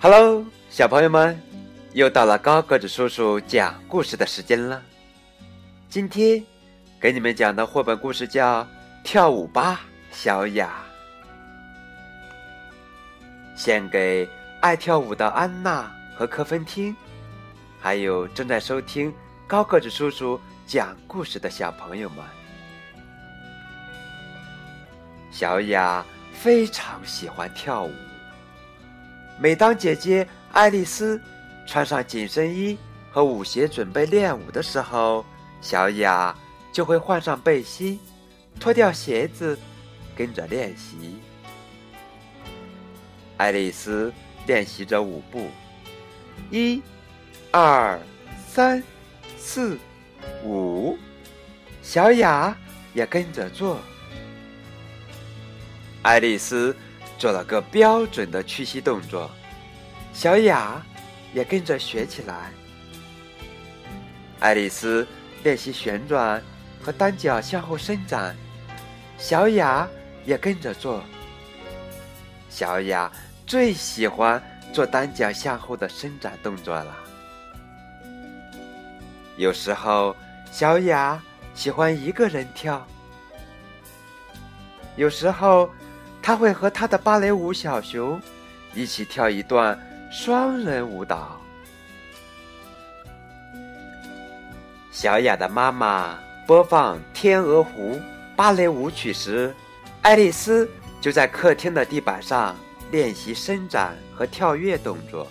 [0.00, 1.36] Hello，小朋友们，
[1.92, 4.80] 又到了高个子叔叔讲故事的时间了。
[5.88, 6.40] 今天
[7.00, 8.62] 给你们讲的绘本故事叫
[9.02, 9.80] 《跳舞吧，
[10.12, 10.70] 小雅》，
[13.60, 14.28] 献给
[14.60, 16.94] 爱跳舞的安娜和科芬汀，
[17.80, 19.12] 还有正在收听
[19.48, 22.18] 高个子叔叔讲故事的小朋友们。
[25.32, 27.92] 小雅非常喜欢跳舞。
[29.40, 31.20] 每当姐姐爱丽丝
[31.64, 32.76] 穿上紧身衣
[33.12, 35.24] 和舞鞋准备练舞的时候，
[35.60, 36.36] 小雅
[36.72, 38.00] 就会换上背心，
[38.58, 39.56] 脱掉鞋子，
[40.16, 41.18] 跟着练习。
[43.36, 44.12] 爱丽丝
[44.46, 45.46] 练习着舞步，
[46.50, 46.82] 一、
[47.52, 47.96] 二、
[48.48, 48.82] 三、
[49.38, 49.78] 四、
[50.42, 50.98] 五，
[51.80, 52.56] 小雅
[52.92, 53.78] 也跟着做。
[56.02, 56.74] 爱丽丝。
[57.18, 59.28] 做了个标准的屈膝动作，
[60.12, 60.80] 小雅
[61.34, 62.52] 也跟着学起来。
[64.38, 65.04] 爱丽丝
[65.42, 66.40] 练习旋转
[66.80, 68.36] 和单脚向后伸展，
[69.18, 69.88] 小雅
[70.24, 71.02] 也跟着做。
[72.48, 73.10] 小雅
[73.44, 74.40] 最喜欢
[74.72, 76.96] 做单脚向后的伸展动作了。
[79.36, 80.14] 有时候，
[80.52, 81.20] 小雅
[81.52, 82.86] 喜欢一个人跳，
[84.94, 85.68] 有时候。
[86.28, 88.20] 他会和他的芭蕾舞小熊
[88.74, 89.80] 一起跳一段
[90.12, 91.40] 双人舞蹈。
[94.90, 97.94] 小雅的妈妈播放《天鹅湖》
[98.36, 99.54] 芭蕾舞曲时，
[100.02, 100.68] 爱丽丝
[101.00, 102.54] 就在客厅的地板上
[102.90, 105.26] 练习伸展和跳跃动作。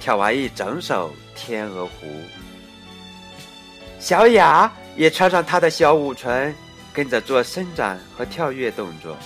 [0.00, 2.06] 跳完一整首《天鹅湖》，
[4.00, 6.52] 小雅也穿上她的小舞裙，
[6.92, 9.16] 跟着做伸展和跳跃动作。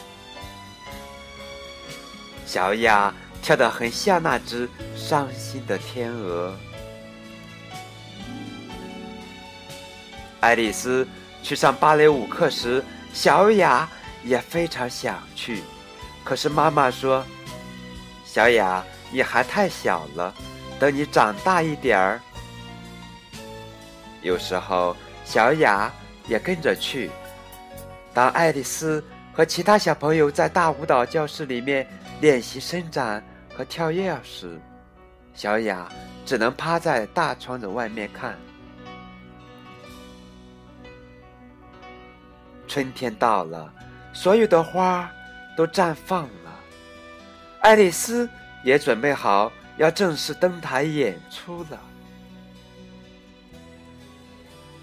[2.46, 3.12] 小雅
[3.42, 6.54] 跳得很像那只伤心的天鹅。
[10.40, 11.06] 爱丽丝
[11.42, 13.88] 去上芭蕾舞课时，小雅
[14.22, 15.62] 也非常想去，
[16.22, 17.24] 可是妈妈说
[18.24, 20.32] ：“小雅，你还太小了，
[20.78, 22.20] 等你长大一点儿。”
[24.22, 25.92] 有时候，小雅
[26.28, 27.10] 也跟着去。
[28.14, 29.04] 当爱丽丝
[29.36, 31.86] 和其他小朋友在大舞蹈教室里面。
[32.18, 33.22] 练习伸展
[33.54, 34.58] 和跳跃时，
[35.34, 35.86] 小雅
[36.24, 38.34] 只能趴在大窗子外面看。
[42.66, 43.70] 春天到了，
[44.14, 45.12] 所有的花
[45.58, 46.58] 都绽放了。
[47.60, 48.26] 爱丽丝
[48.64, 51.78] 也准备好要正式登台演出了。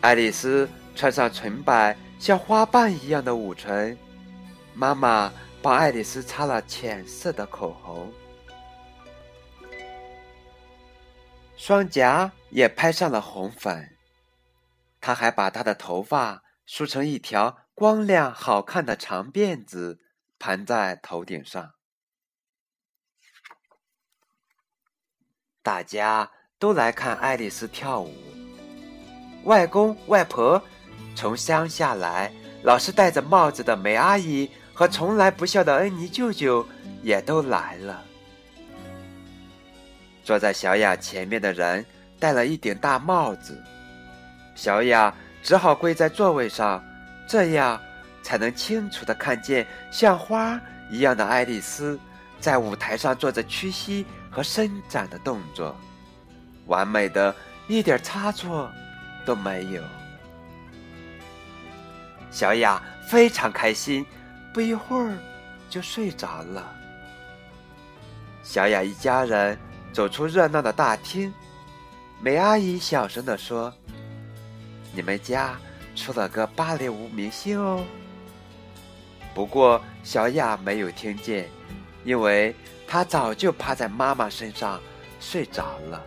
[0.01, 3.97] 爱丽丝穿上纯白像花瓣一样的舞裙，
[4.73, 5.31] 妈妈。
[5.61, 8.11] 帮爱丽丝擦了浅色的口红，
[11.55, 13.95] 双颊也拍上了红粉。
[14.99, 20.01] 她还把她的头发梳成一条光亮好看的长辫子，
[20.37, 21.71] 盘在头顶上。
[25.61, 26.29] 大家
[26.59, 28.13] 都来看爱丽丝跳舞。
[29.45, 30.61] 外公外婆
[31.15, 32.33] 从乡下来，
[32.63, 34.51] 老是戴着帽子的梅阿姨。
[34.73, 36.67] 和从来不笑的恩妮舅舅
[37.01, 38.03] 也都来了。
[40.23, 41.85] 坐在小雅前面的人
[42.19, 43.61] 戴了一顶大帽子，
[44.55, 45.13] 小雅
[45.43, 46.83] 只好跪在座位上，
[47.27, 47.79] 这样
[48.23, 51.99] 才能清楚的看见像花一样的爱丽丝
[52.39, 55.75] 在舞台上做着屈膝和伸展的动作，
[56.67, 57.35] 完美的
[57.67, 58.71] 一点差错
[59.25, 59.83] 都没有。
[62.31, 64.05] 小雅非常开心。
[64.53, 65.17] 不一会儿，
[65.67, 66.71] 就睡着了。
[68.43, 69.57] 小雅一家人
[69.91, 71.33] 走出热闹的大厅，
[72.21, 73.73] 梅阿姨小声地说
[74.93, 75.57] ：“你们家
[75.95, 77.83] 出了个芭蕾舞明星哦。”
[79.33, 81.49] 不过小雅没有听见，
[82.05, 82.55] 因为
[82.87, 84.79] 她早就趴在妈妈身上
[85.19, 85.99] 睡着了。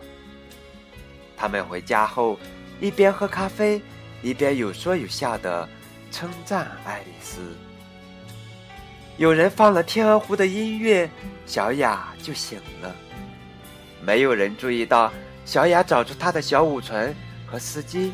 [1.35, 2.39] 他们回家后，
[2.79, 3.81] 一边喝咖啡，
[4.21, 5.67] 一边有说有笑的
[6.11, 7.41] 称赞爱丽丝。
[9.17, 11.09] 有人放了《天鹅湖》的音乐，
[11.47, 12.95] 小雅就醒了。
[13.99, 15.11] 没有人注意到，
[15.43, 16.93] 小雅找出她的小舞裙
[17.47, 18.11] 和丝巾，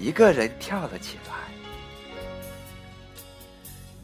[0.00, 1.34] 一个人跳了起来。《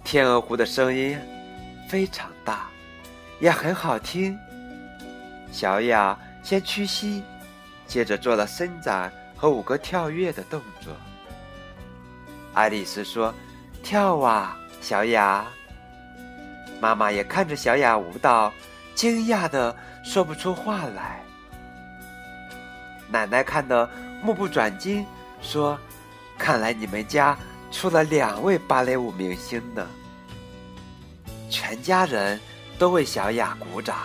[0.05, 1.19] 天鹅湖》的声音
[1.91, 2.69] 非常大，
[3.41, 4.39] 也很好听。
[5.51, 7.21] 小雅先屈膝，
[7.85, 10.93] 接着做了伸展和五个跳跃的动作。
[12.55, 13.35] 爱丽丝说
[13.83, 15.45] ：“跳啊，小雅。”
[16.81, 18.53] 妈妈也看着小雅舞蹈，
[18.95, 21.21] 惊讶的说不出话来。
[23.11, 23.89] 奶奶看得
[24.23, 25.05] 目不转睛，
[25.41, 25.79] 说
[26.39, 27.37] ：“看来你们家
[27.73, 29.87] 出了两位芭蕾舞明星呢。”
[31.51, 32.39] 全家人
[32.79, 33.97] 都为小雅鼓掌。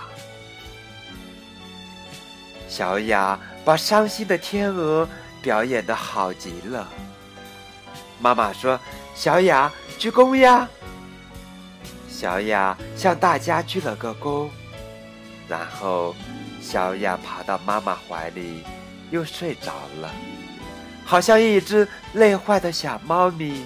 [2.67, 5.07] 小雅把伤心的天鹅
[5.41, 6.87] 表演的好极了。
[8.19, 8.79] 妈妈说
[9.13, 10.67] ：“小雅鞠躬呀。”
[12.13, 14.47] 小雅向大家鞠了个躬，
[15.47, 16.15] 然后
[16.61, 18.63] 小雅爬到妈妈怀里，
[19.09, 20.11] 又睡着了，
[21.03, 23.65] 好像一只累坏的小猫咪。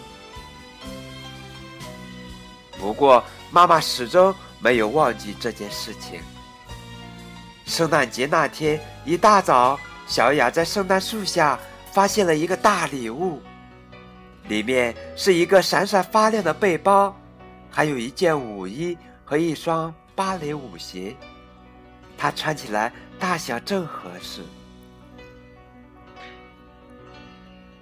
[2.80, 3.22] 不过，
[3.52, 6.22] 妈妈始终没有忘记这件事情。
[7.66, 9.78] 圣诞节那天一大早，
[10.08, 11.60] 小雅在圣诞树下
[11.92, 13.42] 发现了一个大礼物，
[14.48, 17.14] 里面是一个闪闪发亮的背包。
[17.78, 21.16] 还有一件舞衣和一双芭蕾舞鞋，
[22.18, 24.42] 她穿起来大小正合适。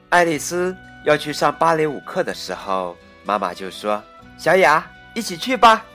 [0.09, 0.75] 爱丽丝
[1.05, 4.03] 要去上芭蕾舞课的时候，妈妈就说
[4.37, 5.85] ：“小雅，一起去吧。”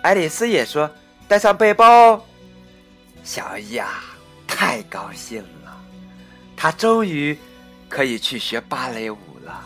[0.00, 0.90] 爱丽丝也说
[1.28, 2.24] ：“带上背包哦。”
[3.22, 4.02] 小雅
[4.46, 5.78] 太高兴了，
[6.56, 7.38] 她终于
[7.86, 9.62] 可以去学芭蕾舞了，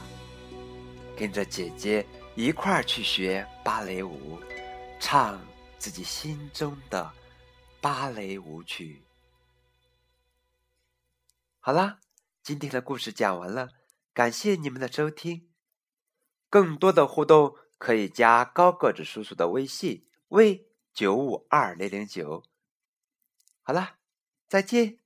[1.18, 2.06] 跟着姐姐。
[2.36, 4.38] 一块儿去学芭蕾舞，
[5.00, 5.44] 唱
[5.76, 7.12] 自己心中的
[7.80, 9.02] 芭蕾舞曲。
[11.58, 11.98] 好啦，
[12.40, 13.70] 今天的故事讲完了，
[14.14, 15.48] 感谢你们的收听。
[16.48, 20.60] 更多的互动可以加高个子叔叔的微信：w
[20.94, 22.44] 九五二零零九。
[23.64, 23.98] 好啦，
[24.46, 25.00] 再见。